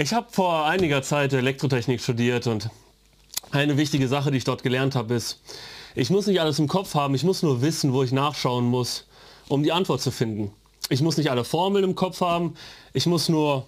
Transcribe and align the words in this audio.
Ich 0.00 0.14
habe 0.14 0.28
vor 0.30 0.64
einiger 0.64 1.02
Zeit 1.02 1.32
Elektrotechnik 1.32 2.00
studiert 2.00 2.46
und 2.46 2.70
eine 3.50 3.76
wichtige 3.76 4.06
Sache, 4.06 4.30
die 4.30 4.36
ich 4.36 4.44
dort 4.44 4.62
gelernt 4.62 4.94
habe, 4.94 5.12
ist, 5.14 5.40
ich 5.96 6.08
muss 6.08 6.28
nicht 6.28 6.40
alles 6.40 6.60
im 6.60 6.68
Kopf 6.68 6.94
haben, 6.94 7.16
ich 7.16 7.24
muss 7.24 7.42
nur 7.42 7.62
wissen, 7.62 7.92
wo 7.92 8.04
ich 8.04 8.12
nachschauen 8.12 8.66
muss, 8.66 9.08
um 9.48 9.64
die 9.64 9.72
Antwort 9.72 10.00
zu 10.00 10.12
finden. 10.12 10.52
Ich 10.88 11.02
muss 11.02 11.16
nicht 11.16 11.32
alle 11.32 11.42
Formeln 11.42 11.82
im 11.82 11.96
Kopf 11.96 12.20
haben, 12.20 12.54
ich 12.92 13.06
muss 13.06 13.28
nur, 13.28 13.66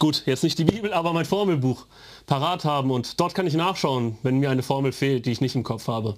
gut, 0.00 0.24
jetzt 0.26 0.42
nicht 0.42 0.58
die 0.58 0.64
Bibel, 0.64 0.92
aber 0.92 1.12
mein 1.12 1.26
Formelbuch 1.26 1.86
parat 2.26 2.64
haben 2.64 2.90
und 2.90 3.20
dort 3.20 3.36
kann 3.36 3.46
ich 3.46 3.54
nachschauen, 3.54 4.18
wenn 4.24 4.40
mir 4.40 4.50
eine 4.50 4.64
Formel 4.64 4.90
fehlt, 4.90 5.26
die 5.26 5.30
ich 5.30 5.40
nicht 5.40 5.54
im 5.54 5.62
Kopf 5.62 5.86
habe. 5.86 6.16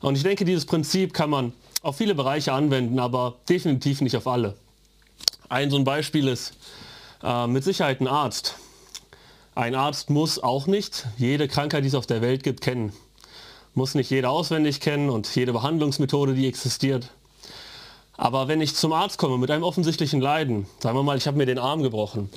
Und 0.00 0.16
ich 0.16 0.24
denke, 0.24 0.44
dieses 0.44 0.66
Prinzip 0.66 1.14
kann 1.14 1.30
man 1.30 1.52
auf 1.82 1.98
viele 1.98 2.16
Bereiche 2.16 2.52
anwenden, 2.52 2.98
aber 2.98 3.36
definitiv 3.48 4.00
nicht 4.00 4.16
auf 4.16 4.26
alle. 4.26 4.56
Ein 5.48 5.70
so 5.70 5.76
ein 5.76 5.84
Beispiel 5.84 6.26
ist 6.26 6.54
äh, 7.22 7.46
mit 7.46 7.62
Sicherheit 7.62 8.00
ein 8.00 8.08
Arzt. 8.08 8.56
Ein 9.54 9.74
Arzt 9.74 10.08
muss 10.08 10.42
auch 10.42 10.66
nicht 10.66 11.06
jede 11.18 11.46
Krankheit, 11.46 11.84
die 11.84 11.88
es 11.88 11.94
auf 11.94 12.06
der 12.06 12.22
Welt 12.22 12.42
gibt, 12.42 12.62
kennen. 12.62 12.94
Muss 13.74 13.94
nicht 13.94 14.10
jeder 14.10 14.30
auswendig 14.30 14.80
kennen 14.80 15.10
und 15.10 15.34
jede 15.36 15.52
Behandlungsmethode, 15.52 16.32
die 16.32 16.48
existiert. 16.48 17.10
Aber 18.16 18.48
wenn 18.48 18.62
ich 18.62 18.74
zum 18.74 18.94
Arzt 18.94 19.18
komme 19.18 19.36
mit 19.36 19.50
einem 19.50 19.62
offensichtlichen 19.62 20.22
Leiden, 20.22 20.66
sagen 20.78 20.96
wir 20.96 21.02
mal, 21.02 21.18
ich 21.18 21.26
habe 21.26 21.36
mir 21.36 21.44
den 21.44 21.58
Arm 21.58 21.82
gebrochen 21.82 22.30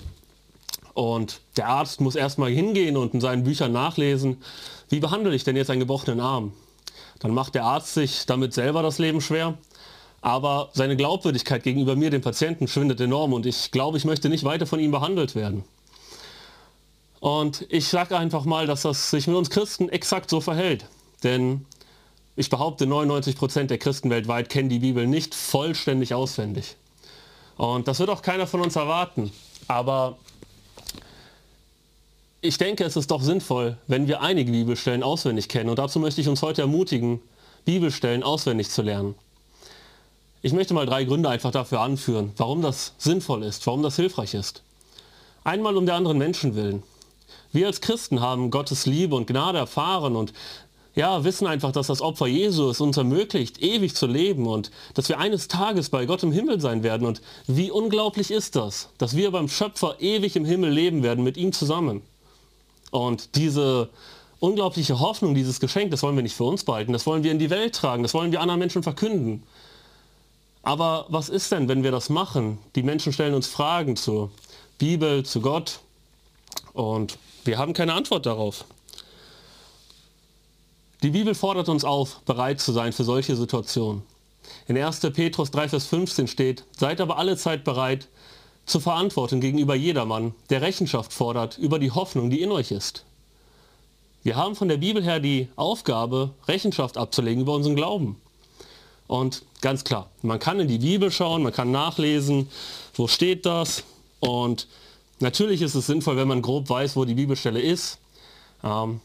und 0.93 1.39
der 1.55 1.69
Arzt 1.69 2.01
muss 2.01 2.15
erstmal 2.15 2.51
hingehen 2.51 2.97
und 2.97 3.13
in 3.13 3.21
seinen 3.21 3.45
Büchern 3.45 3.71
nachlesen, 3.71 4.41
wie 4.89 4.99
behandle 4.99 5.33
ich 5.33 5.45
denn 5.45 5.55
jetzt 5.55 5.69
einen 5.69 5.79
gebrochenen 5.79 6.19
Arm? 6.19 6.51
Dann 7.19 7.33
macht 7.33 7.55
der 7.55 7.63
Arzt 7.63 7.93
sich 7.93 8.25
damit 8.25 8.53
selber 8.53 8.83
das 8.83 8.99
Leben 8.99 9.21
schwer, 9.21 9.57
aber 10.19 10.69
seine 10.73 10.97
Glaubwürdigkeit 10.97 11.63
gegenüber 11.63 11.95
mir, 11.95 12.09
dem 12.09 12.21
Patienten, 12.21 12.67
schwindet 12.67 12.99
enorm 12.99 13.31
und 13.31 13.45
ich 13.45 13.71
glaube, 13.71 13.97
ich 13.97 14.03
möchte 14.03 14.27
nicht 14.27 14.43
weiter 14.43 14.65
von 14.65 14.81
ihm 14.81 14.91
behandelt 14.91 15.33
werden. 15.33 15.63
Und 17.25 17.65
ich 17.69 17.87
sage 17.87 18.15
einfach 18.15 18.45
mal, 18.45 18.67
dass 18.67 18.83
das 18.83 19.09
sich 19.09 19.25
mit 19.25 19.35
uns 19.35 19.49
Christen 19.49 19.89
exakt 19.89 20.29
so 20.29 20.41
verhält. 20.41 20.85
Denn 21.23 21.65
ich 22.35 22.51
behaupte, 22.51 22.85
99 22.85 23.35
Prozent 23.35 23.71
der 23.71 23.79
Christen 23.79 24.11
weltweit 24.11 24.47
kennen 24.47 24.69
die 24.69 24.77
Bibel 24.77 25.07
nicht 25.07 25.33
vollständig 25.33 26.13
auswendig. 26.13 26.75
Und 27.57 27.87
das 27.87 27.97
wird 27.97 28.11
auch 28.11 28.21
keiner 28.21 28.45
von 28.45 28.61
uns 28.61 28.75
erwarten. 28.75 29.31
Aber 29.67 30.19
ich 32.41 32.59
denke, 32.59 32.83
es 32.83 32.95
ist 32.95 33.09
doch 33.09 33.23
sinnvoll, 33.23 33.79
wenn 33.87 34.07
wir 34.07 34.21
einige 34.21 34.51
Bibelstellen 34.51 35.01
auswendig 35.01 35.49
kennen. 35.49 35.71
Und 35.71 35.79
dazu 35.79 35.99
möchte 35.99 36.21
ich 36.21 36.27
uns 36.27 36.43
heute 36.43 36.61
ermutigen, 36.61 37.19
Bibelstellen 37.65 38.21
auswendig 38.21 38.69
zu 38.69 38.83
lernen. 38.83 39.15
Ich 40.43 40.53
möchte 40.53 40.75
mal 40.75 40.85
drei 40.85 41.05
Gründe 41.05 41.29
einfach 41.29 41.49
dafür 41.49 41.81
anführen, 41.81 42.33
warum 42.37 42.61
das 42.61 42.93
sinnvoll 42.99 43.41
ist, 43.41 43.65
warum 43.65 43.81
das 43.81 43.95
hilfreich 43.95 44.35
ist. 44.35 44.61
Einmal 45.43 45.75
um 45.75 45.87
der 45.87 45.95
anderen 45.95 46.19
Menschen 46.19 46.53
willen. 46.55 46.83
Wir 47.55 47.67
als 47.67 47.79
Christen 47.79 48.19
haben 48.19 48.51
Gottes 48.51 48.85
Liebe 48.85 49.15
und 49.15 49.27
Gnade 49.27 49.57
erfahren 49.57 50.17
und 50.17 50.33
ja, 50.93 51.23
wissen 51.23 51.47
einfach, 51.47 51.71
dass 51.71 51.87
das 51.87 52.01
Opfer 52.01 52.27
Jesu 52.27 52.69
es 52.69 52.81
uns 52.81 52.97
ermöglicht, 52.97 53.61
ewig 53.61 53.95
zu 53.95 54.07
leben 54.07 54.45
und 54.45 54.71
dass 54.93 55.07
wir 55.07 55.19
eines 55.19 55.47
Tages 55.47 55.89
bei 55.89 56.05
Gott 56.05 56.23
im 56.23 56.33
Himmel 56.33 56.59
sein 56.59 56.83
werden. 56.83 57.07
Und 57.07 57.21
wie 57.47 57.71
unglaublich 57.71 58.29
ist 58.29 58.57
das, 58.57 58.89
dass 58.97 59.15
wir 59.15 59.31
beim 59.31 59.47
Schöpfer 59.47 59.95
ewig 59.99 60.35
im 60.35 60.43
Himmel 60.43 60.69
leben 60.69 61.01
werden 61.01 61.23
mit 61.23 61.37
ihm 61.37 61.53
zusammen. 61.53 62.01
Und 62.91 63.35
diese 63.35 63.89
unglaubliche 64.41 64.99
Hoffnung, 64.99 65.33
dieses 65.33 65.61
Geschenk, 65.61 65.91
das 65.91 66.03
wollen 66.03 66.17
wir 66.17 66.23
nicht 66.23 66.35
für 66.35 66.43
uns 66.43 66.65
behalten, 66.65 66.91
das 66.91 67.05
wollen 67.05 67.23
wir 67.23 67.31
in 67.31 67.39
die 67.39 67.49
Welt 67.49 67.73
tragen, 67.73 68.03
das 68.03 68.13
wollen 68.13 68.33
wir 68.33 68.41
anderen 68.41 68.59
Menschen 68.59 68.83
verkünden. 68.83 69.43
Aber 70.61 71.05
was 71.07 71.29
ist 71.29 71.53
denn, 71.53 71.69
wenn 71.69 71.83
wir 71.83 71.91
das 71.91 72.09
machen? 72.09 72.57
Die 72.75 72.83
Menschen 72.83 73.13
stellen 73.13 73.33
uns 73.33 73.47
Fragen 73.47 73.95
zur 73.95 74.29
Bibel, 74.77 75.23
zu 75.23 75.39
Gott 75.39 75.79
und 76.75 77.17
wir 77.45 77.57
haben 77.57 77.73
keine 77.73 77.93
Antwort 77.93 78.25
darauf. 78.25 78.65
Die 81.01 81.09
Bibel 81.09 81.33
fordert 81.33 81.69
uns 81.69 81.83
auf, 81.83 82.21
bereit 82.25 82.59
zu 82.59 82.71
sein 82.71 82.93
für 82.93 83.03
solche 83.03 83.35
Situationen. 83.35 84.03
In 84.67 84.77
1. 84.77 84.99
Petrus 85.13 85.51
3, 85.51 85.69
Vers 85.69 85.85
15 85.87 86.27
steht, 86.27 86.63
seid 86.77 87.01
aber 87.01 87.17
alle 87.17 87.37
Zeit 87.37 87.63
bereit 87.63 88.07
zur 88.65 88.81
Verantwortung 88.81 89.39
gegenüber 89.39 89.75
jedermann, 89.75 90.33
der 90.49 90.61
Rechenschaft 90.61 91.13
fordert 91.13 91.57
über 91.57 91.79
die 91.79 91.91
Hoffnung, 91.91 92.29
die 92.29 92.41
in 92.41 92.51
euch 92.51 92.71
ist. 92.71 93.05
Wir 94.23 94.35
haben 94.35 94.55
von 94.55 94.67
der 94.67 94.77
Bibel 94.77 95.03
her 95.03 95.19
die 95.19 95.47
Aufgabe, 95.55 96.31
Rechenschaft 96.47 96.97
abzulegen 96.97 97.43
über 97.43 97.53
unseren 97.53 97.75
Glauben. 97.75 98.19
Und 99.07 99.43
ganz 99.61 99.83
klar, 99.83 100.09
man 100.23 100.39
kann 100.39 100.59
in 100.59 100.67
die 100.67 100.79
Bibel 100.79 101.11
schauen, 101.11 101.43
man 101.43 101.53
kann 101.53 101.71
nachlesen, 101.71 102.49
wo 102.95 103.07
steht 103.07 103.45
das. 103.45 103.83
Und 104.19 104.67
natürlich 105.19 105.61
ist 105.61 105.75
es 105.75 105.87
sinnvoll, 105.87 106.17
wenn 106.17 106.27
man 106.27 106.41
grob 106.41 106.69
weiß, 106.69 106.95
wo 106.95 107.05
die 107.05 107.13
Bibelstelle 107.13 107.61
ist. 107.61 107.99
Ähm, 108.63 109.01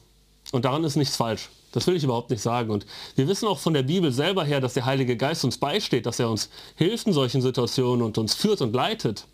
und 0.53 0.65
daran 0.65 0.85
ist 0.85 0.97
nichts 0.97 1.17
falsch. 1.17 1.49
Das 1.73 1.87
will 1.87 1.97
ich 1.97 2.03
überhaupt 2.03 2.31
nicht 2.31 2.43
sagen. 2.43 2.71
Und 2.71 2.85
wir 3.15 3.29
wissen 3.29 3.47
auch 3.47 3.59
von 3.59 3.75
der 3.75 3.85
Bibel 3.85 4.11
selber 4.13 4.45
her, 4.45 4.61
dass 4.61 4.75
der 4.75 4.87
Heilige 4.87 5.17
Geist 5.17 5.45
uns 5.45 5.59
beisteht, 5.59 6.07
dass 6.07 6.19
er 6.19 6.29
uns 6.29 6.49
hilft 6.75 7.07
in 7.07 7.13
solchen 7.13 7.43
Situationen 7.43 8.05
und 8.05 8.19
uns 8.19 8.35
führt 8.35 8.61
und 8.61 8.75
leitet. 8.75 9.27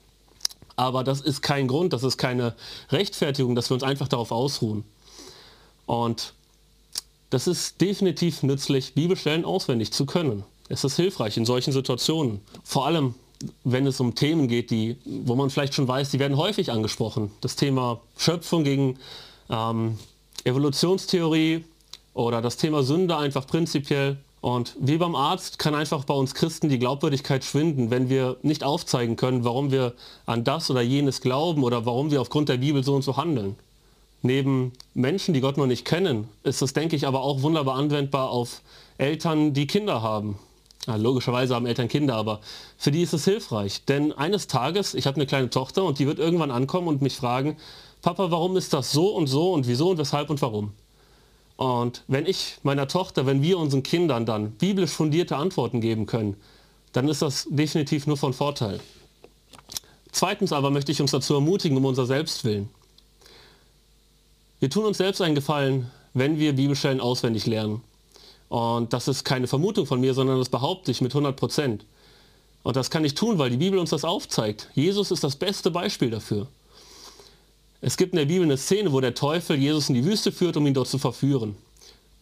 Aber 0.77 1.03
das 1.05 1.23
ist 1.23 1.41
kein 1.41 1.69
Grund, 1.69 1.95
das 1.95 2.03
ist 2.03 2.19
keine 2.19 2.55
Rechtfertigung, 2.91 3.55
dass 3.55 3.71
wir 3.71 3.75
uns 3.75 3.83
einfach 3.83 4.09
darauf 4.09 4.31
ausruhen. 4.31 4.85
Und 5.87 6.35
das 7.31 7.47
ist 7.47 7.81
definitiv 7.81 8.43
nützlich, 8.43 8.95
Bibelstellen 8.95 9.47
auswendig 9.47 9.93
zu 9.93 10.05
können. 10.05 10.45
Es 10.69 10.85
ist 10.85 10.97
hilfreich 10.97 11.37
in 11.37 11.47
solchen 11.47 11.73
Situationen. 11.73 12.41
Vor 12.63 12.87
allem, 12.87 13.15
wenn 13.65 13.87
es 13.87 14.01
um 14.01 14.15
Themen 14.15 14.49
geht, 14.49 14.71
die, 14.71 14.97
wo 15.05 15.35
man 15.35 15.51
vielleicht 15.51 15.75
schon 15.75 15.89
weiß, 15.89 16.11
die 16.11 16.19
werden 16.19 16.37
häufig 16.37 16.71
angesprochen. 16.71 17.31
Das 17.41 17.57
Thema 17.57 18.01
Schöpfung 18.17 18.65
gegen 18.65 18.99
ähm, 19.51 19.99
Evolutionstheorie 20.45 21.65
oder 22.15 22.41
das 22.41 22.57
Thema 22.57 22.83
Sünde 22.83 23.17
einfach 23.17 23.47
prinzipiell. 23.47 24.17
Und 24.41 24.77
wie 24.79 24.97
beim 24.97 25.17
Arzt 25.17 25.59
kann 25.59 25.75
einfach 25.75 26.05
bei 26.05 26.15
uns 26.15 26.35
Christen 26.35 26.69
die 26.69 26.79
Glaubwürdigkeit 26.79 27.45
schwinden, 27.45 27.91
wenn 27.91 28.09
wir 28.09 28.37
nicht 28.43 28.63
aufzeigen 28.63 29.17
können, 29.17 29.45
warum 29.45 29.73
wir 29.73 29.95
an 30.25 30.45
das 30.45 30.71
oder 30.71 30.83
jenes 30.83 31.21
glauben 31.21 31.65
oder 31.65 31.85
warum 31.85 32.11
wir 32.11 32.21
aufgrund 32.21 32.49
der 32.49 32.59
Bibel 32.59 32.85
so 32.85 32.95
und 32.95 33.03
so 33.03 33.17
handeln. 33.17 33.57
Neben 34.23 34.73
Menschen, 34.95 35.35
die 35.35 35.41
Gott 35.41 35.57
noch 35.57 35.67
nicht 35.67 35.85
kennen, 35.85 36.29
ist 36.43 36.63
das, 36.63 36.73
denke 36.73 36.97
ich, 36.97 37.07
aber 37.07 37.23
auch 37.23 37.43
wunderbar 37.43 37.77
anwendbar 37.77 38.31
auf 38.31 38.61
Eltern, 38.99 39.53
die 39.53 39.67
Kinder 39.67 40.03
haben. 40.03 40.39
Ja, 40.87 40.97
logischerweise 40.97 41.55
haben 41.55 41.67
Eltern 41.67 41.89
Kinder, 41.89 42.15
aber 42.15 42.41
für 42.79 42.93
die 42.93 43.03
ist 43.03 43.13
es 43.13 43.25
hilfreich. 43.25 43.85
Denn 43.87 44.13
eines 44.13 44.47
Tages, 44.47 44.95
ich 44.95 45.07
habe 45.07 45.17
eine 45.17 45.27
kleine 45.27 45.51
Tochter 45.51 45.85
und 45.85 45.99
die 45.99 46.07
wird 46.07 46.19
irgendwann 46.19 46.51
ankommen 46.51 46.87
und 46.89 47.03
mich 47.03 47.17
fragen, 47.17 47.57
Papa, 48.03 48.31
warum 48.31 48.57
ist 48.57 48.73
das 48.73 48.93
so 48.93 49.09
und 49.09 49.27
so 49.27 49.53
und 49.53 49.67
wieso 49.67 49.91
und 49.91 49.99
weshalb 49.99 50.31
und 50.31 50.41
warum? 50.43 50.73
Und 51.57 52.05
wenn 52.07 52.27
ich 52.27 52.59
meiner 52.63 52.87
Tochter, 52.87 53.27
wenn 53.27 53.43
wir 53.43 53.59
unseren 53.59 53.83
Kindern 53.83 54.27
dann 54.27 54.53
biblisch 54.53 54.91
fundierte 54.91 55.37
Antworten 55.37 55.81
geben 55.81 56.07
können, 56.07 56.37
dann 56.93 57.09
ist 57.09 57.23
das 57.23 57.49
definitiv 57.51 58.07
nur 58.07 58.17
von 58.17 58.33
Vorteil. 58.33 58.81
Zweitens 60.13 60.53
aber 60.53 60.71
möchte 60.71 60.93
ich 60.93 61.01
uns 61.01 61.11
dazu 61.11 61.35
ermutigen, 61.35 61.77
um 61.77 61.85
unser 61.85 62.07
Selbstwillen. 62.07 62.69
Wir 64.61 64.71
tun 64.71 64.85
uns 64.85 64.99
selbst 64.99 65.21
einen 65.21 65.35
Gefallen, 65.35 65.91
wenn 66.15 66.39
wir 66.39 66.55
Bibelstellen 66.55 67.01
auswendig 67.01 67.47
lernen. 67.47 67.83
Und 68.49 68.93
das 68.93 69.09
ist 69.09 69.25
keine 69.25 69.47
Vermutung 69.47 69.87
von 69.87 70.01
mir, 70.01 70.15
sondern 70.15 70.39
das 70.39 70.49
behaupte 70.49 70.91
ich 70.91 71.01
mit 71.01 71.13
100 71.13 71.37
Prozent. 71.37 71.85
Und 72.63 72.77
das 72.77 72.91
kann 72.91 73.05
ich 73.05 73.15
tun, 73.15 73.39
weil 73.39 73.51
die 73.51 73.57
Bibel 73.57 73.79
uns 73.79 73.91
das 73.91 74.05
aufzeigt. 74.05 74.71
Jesus 74.75 75.11
ist 75.11 75.23
das 75.25 75.37
beste 75.37 75.71
Beispiel 75.71 76.11
dafür. 76.11 76.49
Es 77.81 77.97
gibt 77.97 78.13
in 78.13 78.19
der 78.19 78.25
Bibel 78.25 78.45
eine 78.45 78.57
Szene, 78.57 78.93
wo 78.93 79.01
der 79.01 79.15
Teufel 79.15 79.57
Jesus 79.57 79.89
in 79.89 79.95
die 79.95 80.05
Wüste 80.05 80.33
führt, 80.33 80.57
um 80.57 80.67
ihn 80.67 80.75
dort 80.75 80.89
zu 80.89 80.99
verführen. 80.99 81.57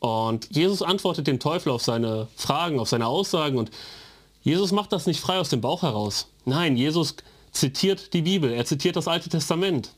Und 0.01 0.55
Jesus 0.55 0.83
antwortet 0.83 1.27
dem 1.27 1.41
Teufel 1.41 1.71
auf 1.71 1.83
seine 1.83 2.29
Fragen, 2.37 2.79
auf 2.79 2.91
seine 2.91 3.07
Aussagen. 3.07 3.57
Und 3.57 3.71
Jesus 4.43 4.73
macht 4.73 4.93
das 4.93 5.07
nicht 5.07 5.21
frei 5.21 5.39
aus 5.39 5.49
dem 5.49 5.63
Bauch 5.63 5.83
heraus. 5.83 6.27
Nein, 6.45 6.77
Jesus 6.77 7.17
zitiert 7.53 8.13
die 8.13 8.21
Bibel, 8.23 8.53
er 8.53 8.67
zitiert 8.67 8.97
das 8.97 9.09
Alte 9.09 9.31
Testament. 9.31 9.95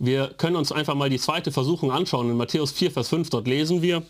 Wir 0.00 0.34
können 0.36 0.56
uns 0.56 0.72
einfach 0.72 0.94
mal 0.94 1.08
die 1.08 1.20
zweite 1.20 1.52
Versuchung 1.52 1.92
anschauen. 1.92 2.30
In 2.30 2.36
Matthäus 2.36 2.72
4, 2.72 2.90
Vers 2.90 3.08
5, 3.08 3.30
dort 3.30 3.46
lesen 3.46 3.80
wir, 3.80 4.02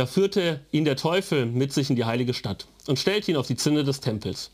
da 0.00 0.06
führte 0.06 0.64
ihn 0.72 0.86
der 0.86 0.96
Teufel 0.96 1.44
mit 1.44 1.74
sich 1.74 1.90
in 1.90 1.96
die 1.96 2.06
heilige 2.06 2.32
Stadt 2.32 2.66
und 2.86 2.98
stellte 2.98 3.30
ihn 3.30 3.36
auf 3.36 3.46
die 3.46 3.56
Zinne 3.56 3.84
des 3.84 4.00
Tempels 4.00 4.50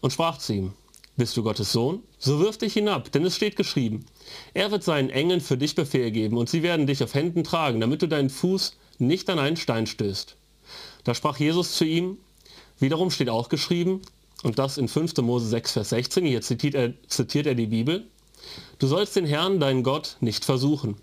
und 0.00 0.14
sprach 0.14 0.38
zu 0.38 0.54
ihm, 0.54 0.72
bist 1.18 1.36
du 1.36 1.42
Gottes 1.42 1.72
Sohn? 1.72 2.02
So 2.18 2.40
wirf 2.40 2.56
dich 2.56 2.72
hinab, 2.72 3.12
denn 3.12 3.22
es 3.26 3.36
steht 3.36 3.56
geschrieben. 3.56 4.06
Er 4.54 4.70
wird 4.70 4.82
seinen 4.82 5.10
Engeln 5.10 5.42
für 5.42 5.58
dich 5.58 5.74
Befehl 5.74 6.10
geben 6.10 6.38
und 6.38 6.48
sie 6.48 6.62
werden 6.62 6.86
dich 6.86 7.04
auf 7.04 7.12
Händen 7.12 7.44
tragen, 7.44 7.82
damit 7.82 8.00
du 8.00 8.08
deinen 8.08 8.30
Fuß 8.30 8.78
nicht 8.96 9.28
an 9.28 9.38
einen 9.38 9.58
Stein 9.58 9.86
stößt. 9.86 10.36
Da 11.04 11.14
sprach 11.14 11.36
Jesus 11.36 11.72
zu 11.76 11.84
ihm, 11.84 12.16
wiederum 12.78 13.10
steht 13.10 13.28
auch 13.28 13.50
geschrieben, 13.50 14.00
und 14.42 14.58
das 14.58 14.78
in 14.78 14.88
5. 14.88 15.18
Mose 15.18 15.48
6, 15.48 15.72
Vers 15.72 15.90
16, 15.90 16.24
hier 16.24 16.40
zitiert 16.40 16.74
er, 16.74 16.94
zitiert 17.08 17.44
er 17.44 17.54
die 17.54 17.66
Bibel, 17.66 18.06
du 18.78 18.86
sollst 18.86 19.16
den 19.16 19.26
Herrn, 19.26 19.60
deinen 19.60 19.82
Gott, 19.82 20.16
nicht 20.20 20.46
versuchen. 20.46 20.96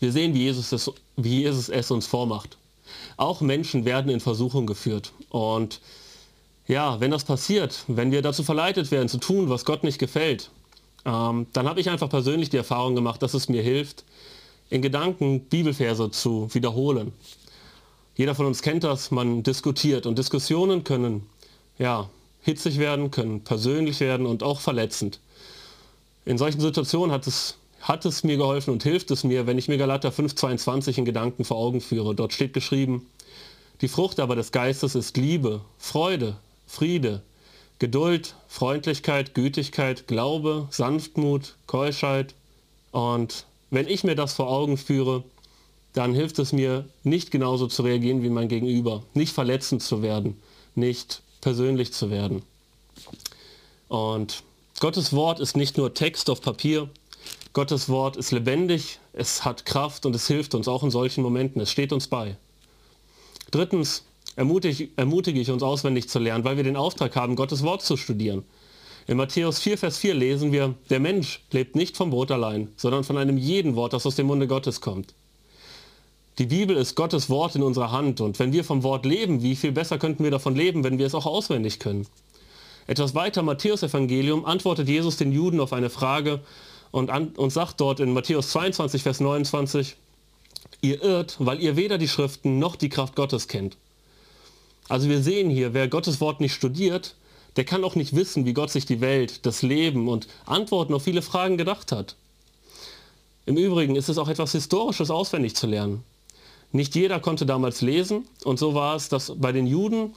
Wir 0.00 0.12
sehen, 0.12 0.34
wie 0.34 0.44
Jesus, 0.44 0.72
es, 0.72 0.90
wie 1.16 1.42
Jesus 1.42 1.68
es 1.68 1.90
uns 1.90 2.06
vormacht. 2.06 2.56
Auch 3.16 3.40
Menschen 3.40 3.84
werden 3.84 4.10
in 4.10 4.20
Versuchung 4.20 4.66
geführt. 4.66 5.12
Und 5.28 5.80
ja, 6.66 7.00
wenn 7.00 7.10
das 7.10 7.24
passiert, 7.24 7.84
wenn 7.88 8.12
wir 8.12 8.22
dazu 8.22 8.42
verleitet 8.42 8.90
werden, 8.90 9.08
zu 9.08 9.18
tun, 9.18 9.48
was 9.48 9.64
Gott 9.64 9.84
nicht 9.84 9.98
gefällt, 9.98 10.50
ähm, 11.04 11.46
dann 11.52 11.68
habe 11.68 11.80
ich 11.80 11.90
einfach 11.90 12.08
persönlich 12.10 12.50
die 12.50 12.56
Erfahrung 12.56 12.94
gemacht, 12.94 13.22
dass 13.22 13.34
es 13.34 13.48
mir 13.48 13.62
hilft, 13.62 14.04
in 14.70 14.82
Gedanken 14.82 15.40
Bibelverse 15.40 16.10
zu 16.10 16.52
wiederholen. 16.52 17.12
Jeder 18.16 18.34
von 18.34 18.46
uns 18.46 18.62
kennt 18.62 18.84
das, 18.84 19.10
man 19.10 19.42
diskutiert 19.42 20.04
und 20.04 20.18
Diskussionen 20.18 20.84
können 20.84 21.26
ja, 21.78 22.10
hitzig 22.42 22.78
werden, 22.78 23.10
können 23.10 23.42
persönlich 23.42 24.00
werden 24.00 24.26
und 24.26 24.42
auch 24.42 24.60
verletzend. 24.60 25.20
In 26.24 26.36
solchen 26.36 26.60
Situationen 26.60 27.12
hat 27.12 27.26
es, 27.26 27.56
hat 27.80 28.04
es 28.04 28.24
mir 28.24 28.36
geholfen 28.36 28.72
und 28.72 28.82
hilft 28.82 29.10
es 29.10 29.24
mir, 29.24 29.46
wenn 29.46 29.58
ich 29.58 29.68
mir 29.68 29.78
Galater 29.78 30.10
5,22 30.10 30.98
in 30.98 31.04
Gedanken 31.04 31.44
vor 31.44 31.58
Augen 31.58 31.80
führe. 31.80 32.14
Dort 32.14 32.32
steht 32.32 32.52
geschrieben, 32.52 33.06
die 33.80 33.88
Frucht 33.88 34.20
aber 34.20 34.34
des 34.34 34.52
Geistes 34.52 34.94
ist 34.94 35.16
Liebe, 35.16 35.60
Freude, 35.78 36.36
Friede, 36.66 37.22
Geduld, 37.78 38.34
Freundlichkeit, 38.48 39.34
Gütigkeit, 39.34 40.08
Glaube, 40.08 40.66
Sanftmut, 40.70 41.54
Keuschheit. 41.66 42.34
Und 42.90 43.46
wenn 43.70 43.86
ich 43.86 44.02
mir 44.02 44.16
das 44.16 44.34
vor 44.34 44.50
Augen 44.50 44.76
führe, 44.76 45.22
dann 45.92 46.14
hilft 46.14 46.38
es 46.40 46.52
mir, 46.52 46.88
nicht 47.04 47.30
genauso 47.30 47.68
zu 47.68 47.82
reagieren 47.82 48.22
wie 48.22 48.30
mein 48.30 48.48
Gegenüber, 48.48 49.04
nicht 49.14 49.32
verletzend 49.32 49.82
zu 49.82 50.02
werden, 50.02 50.40
nicht 50.74 51.22
persönlich 51.40 51.92
zu 51.92 52.10
werden. 52.10 52.42
Und 53.88 54.42
Gottes 54.80 55.12
Wort 55.12 55.40
ist 55.40 55.56
nicht 55.56 55.76
nur 55.76 55.94
Text 55.94 56.30
auf 56.30 56.40
Papier, 56.40 56.88
Gottes 57.58 57.88
Wort 57.88 58.16
ist 58.16 58.30
lebendig, 58.30 59.00
es 59.12 59.44
hat 59.44 59.64
Kraft 59.64 60.06
und 60.06 60.14
es 60.14 60.28
hilft 60.28 60.54
uns 60.54 60.68
auch 60.68 60.84
in 60.84 60.92
solchen 60.92 61.24
Momenten, 61.24 61.60
es 61.60 61.72
steht 61.72 61.92
uns 61.92 62.06
bei. 62.06 62.36
Drittens 63.50 64.04
ermutige, 64.36 64.90
ermutige 64.94 65.40
ich 65.40 65.50
uns 65.50 65.64
auswendig 65.64 66.08
zu 66.08 66.20
lernen, 66.20 66.44
weil 66.44 66.56
wir 66.56 66.62
den 66.62 66.76
Auftrag 66.76 67.16
haben, 67.16 67.34
Gottes 67.34 67.64
Wort 67.64 67.82
zu 67.82 67.96
studieren. 67.96 68.44
In 69.08 69.16
Matthäus 69.16 69.58
4, 69.58 69.76
Vers 69.76 69.98
4 69.98 70.14
lesen 70.14 70.52
wir, 70.52 70.76
der 70.88 71.00
Mensch 71.00 71.40
lebt 71.50 71.74
nicht 71.74 71.96
vom 71.96 72.10
Brot 72.10 72.30
allein, 72.30 72.68
sondern 72.76 73.02
von 73.02 73.18
einem 73.18 73.36
jeden 73.36 73.74
Wort, 73.74 73.92
das 73.92 74.06
aus 74.06 74.14
dem 74.14 74.28
Munde 74.28 74.46
Gottes 74.46 74.80
kommt. 74.80 75.12
Die 76.38 76.46
Bibel 76.46 76.76
ist 76.76 76.94
Gottes 76.94 77.28
Wort 77.28 77.56
in 77.56 77.64
unserer 77.64 77.90
Hand 77.90 78.20
und 78.20 78.38
wenn 78.38 78.52
wir 78.52 78.62
vom 78.62 78.84
Wort 78.84 79.04
leben, 79.04 79.42
wie 79.42 79.56
viel 79.56 79.72
besser 79.72 79.98
könnten 79.98 80.22
wir 80.22 80.30
davon 80.30 80.54
leben, 80.54 80.84
wenn 80.84 80.98
wir 80.98 81.06
es 81.06 81.14
auch 81.16 81.26
auswendig 81.26 81.80
können? 81.80 82.06
Etwas 82.86 83.16
weiter, 83.16 83.42
Matthäus 83.42 83.82
Evangelium, 83.82 84.44
antwortet 84.44 84.88
Jesus 84.88 85.16
den 85.16 85.32
Juden 85.32 85.58
auf 85.58 85.72
eine 85.72 85.90
Frage 85.90 86.38
und, 86.90 87.10
an, 87.10 87.28
und 87.36 87.50
sagt 87.50 87.80
dort 87.80 88.00
in 88.00 88.12
Matthäus 88.12 88.50
22, 88.50 89.02
Vers 89.02 89.20
29, 89.20 89.96
ihr 90.80 91.02
irrt, 91.02 91.36
weil 91.38 91.60
ihr 91.60 91.76
weder 91.76 91.98
die 91.98 92.08
Schriften 92.08 92.58
noch 92.58 92.76
die 92.76 92.88
Kraft 92.88 93.16
Gottes 93.16 93.48
kennt. 93.48 93.76
Also 94.88 95.08
wir 95.08 95.22
sehen 95.22 95.50
hier, 95.50 95.74
wer 95.74 95.88
Gottes 95.88 96.20
Wort 96.20 96.40
nicht 96.40 96.54
studiert, 96.54 97.14
der 97.56 97.64
kann 97.64 97.84
auch 97.84 97.94
nicht 97.94 98.14
wissen, 98.14 98.46
wie 98.46 98.54
Gott 98.54 98.70
sich 98.70 98.86
die 98.86 99.00
Welt, 99.00 99.44
das 99.44 99.62
Leben 99.62 100.08
und 100.08 100.28
Antworten 100.46 100.94
auf 100.94 101.02
viele 101.02 101.22
Fragen 101.22 101.58
gedacht 101.58 101.92
hat. 101.92 102.16
Im 103.46 103.56
Übrigen 103.56 103.96
ist 103.96 104.08
es 104.08 104.18
auch 104.18 104.28
etwas 104.28 104.52
Historisches 104.52 105.10
auswendig 105.10 105.56
zu 105.56 105.66
lernen. 105.66 106.04
Nicht 106.70 106.94
jeder 106.94 107.18
konnte 107.18 107.46
damals 107.46 107.80
lesen 107.80 108.26
und 108.44 108.58
so 108.58 108.74
war 108.74 108.94
es, 108.94 109.08
dass 109.08 109.32
bei 109.36 109.52
den 109.52 109.66
Juden 109.66 110.14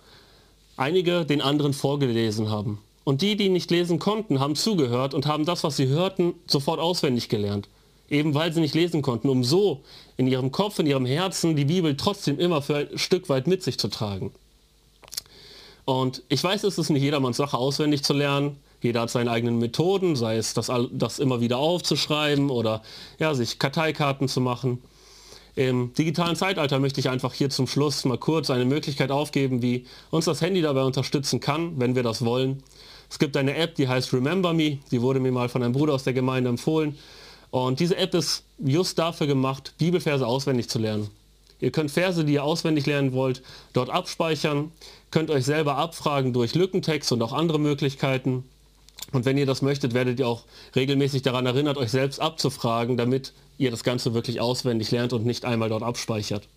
einige 0.76 1.26
den 1.26 1.42
anderen 1.42 1.74
vorgelesen 1.74 2.50
haben. 2.50 2.80
Und 3.04 3.22
die, 3.22 3.36
die 3.36 3.50
nicht 3.50 3.72
lesen 3.72 4.00
konnten, 4.00 4.40
haben 4.40 4.56
zugehört 4.56 5.14
und 5.14 5.26
haben 5.26 5.46
das, 5.46 5.64
was 5.64 5.78
sie 5.78 5.88
hörten, 5.88 6.34
sofort 6.48 6.80
auswendig 6.80 7.30
gelernt. 7.30 7.68
Eben 8.10 8.34
weil 8.34 8.54
sie 8.54 8.60
nicht 8.60 8.76
lesen 8.76 9.02
konnten, 9.02 9.30
um 9.30 9.44
so 9.44 9.82
in 10.18 10.28
ihrem 10.28 10.52
Kopf, 10.52 10.80
in 10.80 10.86
ihrem 10.86 11.06
Herzen 11.06 11.56
die 11.56 11.66
Bibel 11.66 11.96
trotzdem 11.98 12.38
immer 12.40 12.62
für 12.62 12.76
ein 12.76 12.98
Stück 12.98 13.30
weit 13.30 13.48
mit 13.48 13.64
sich 13.64 13.80
zu 13.80 13.88
tragen. 13.88 14.32
Und 15.86 16.22
ich 16.30 16.44
weiß, 16.44 16.64
es 16.64 16.78
ist 16.78 16.90
nicht 16.90 17.02
jedermanns 17.02 17.38
Sache, 17.38 17.58
auswendig 17.58 18.04
zu 18.04 18.14
lernen. 18.14 18.58
Jeder 18.82 19.02
hat 19.02 19.10
seine 19.10 19.32
eigenen 19.32 19.60
Methoden, 19.60 20.16
sei 20.16 20.38
es 20.38 20.54
das, 20.54 20.72
das 20.92 21.20
immer 21.20 21.42
wieder 21.42 21.58
aufzuschreiben 21.58 22.50
oder 22.50 22.82
ja, 23.20 23.34
sich 23.34 23.60
Karteikarten 23.60 24.28
zu 24.28 24.42
machen. 24.42 24.82
Im 25.56 25.94
digitalen 25.94 26.36
Zeitalter 26.36 26.80
möchte 26.80 27.00
ich 27.00 27.10
einfach 27.10 27.34
hier 27.34 27.50
zum 27.50 27.68
Schluss 27.68 28.06
mal 28.06 28.18
kurz 28.18 28.50
eine 28.50 28.66
Möglichkeit 28.66 29.12
aufgeben, 29.12 29.62
wie 29.62 29.86
uns 30.10 30.26
das 30.26 30.42
Handy 30.42 30.62
dabei 30.62 30.84
unterstützen 30.84 31.40
kann, 31.40 31.80
wenn 31.80 31.96
wir 31.96 32.04
das 32.04 32.24
wollen. 32.24 32.64
Es 33.10 33.20
gibt 33.20 33.36
eine 33.36 33.56
App, 33.56 33.76
die 33.76 33.90
heißt 33.90 34.14
Remember 34.14 34.54
Me, 34.54 34.80
die 34.92 35.02
wurde 35.02 35.20
mir 35.20 35.34
mal 35.34 35.50
von 35.50 35.62
einem 35.62 35.74
Bruder 35.74 35.94
aus 35.94 36.04
der 36.04 36.14
Gemeinde 36.14 36.50
empfohlen. 36.50 36.98
Und 37.50 37.82
diese 37.82 37.98
App 37.98 38.14
ist 38.14 38.46
just 38.58 38.98
dafür 38.98 39.28
gemacht, 39.28 39.74
Bibelverse 39.78 40.26
auswendig 40.26 40.70
zu 40.70 40.80
lernen. 40.80 41.10
Ihr 41.60 41.72
könnt 41.72 41.92
Verse, 41.92 42.24
die 42.24 42.34
ihr 42.34 42.44
auswendig 42.44 42.86
lernen 42.86 43.12
wollt, 43.14 43.44
dort 43.74 43.90
abspeichern, 43.90 44.72
könnt 45.12 45.30
euch 45.30 45.46
selber 45.46 45.76
abfragen 45.76 46.34
durch 46.34 46.56
Lückentext 46.56 47.12
und 47.12 47.22
auch 47.22 47.34
andere 47.34 47.60
Möglichkeiten. 47.60 48.46
Und 49.12 49.26
wenn 49.26 49.38
ihr 49.38 49.46
das 49.46 49.62
möchtet, 49.62 49.94
werdet 49.94 50.20
ihr 50.20 50.28
auch 50.28 50.44
regelmäßig 50.76 51.22
daran 51.22 51.46
erinnert, 51.46 51.78
euch 51.78 51.92
selbst 51.92 52.20
abzufragen, 52.20 52.98
damit 52.98 53.34
ihr 53.58 53.72
das 53.72 53.84
Ganze 53.84 54.14
wirklich 54.14 54.40
auswendig 54.40 54.92
lernt 54.92 55.14
und 55.14 55.26
nicht 55.26 55.46
einmal 55.46 55.70
dort 55.70 55.84
abspeichert. 55.84 56.48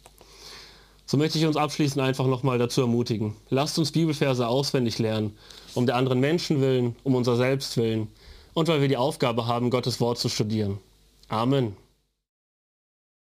So 1.06 1.16
möchte 1.16 1.38
ich 1.38 1.46
uns 1.46 1.56
abschließend 1.56 2.00
einfach 2.00 2.26
nochmal 2.26 2.58
dazu 2.58 2.80
ermutigen. 2.80 3.36
Lasst 3.50 3.78
uns 3.78 3.92
Bibelverse 3.92 4.48
auswendig 4.48 4.98
lernen, 4.98 5.36
um 5.74 5.84
der 5.84 5.96
anderen 5.96 6.20
Menschen 6.20 6.60
willen, 6.60 6.96
um 7.04 7.14
unser 7.14 7.36
Selbst 7.36 7.76
willen 7.76 8.08
und 8.54 8.68
weil 8.68 8.80
wir 8.80 8.88
die 8.88 8.96
Aufgabe 8.96 9.46
haben, 9.46 9.68
Gottes 9.68 10.00
Wort 10.00 10.18
zu 10.18 10.28
studieren. 10.28 10.78
Amen. 11.28 11.76